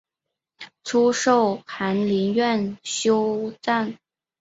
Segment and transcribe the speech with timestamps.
[0.83, 3.97] 初授翰林院修撰。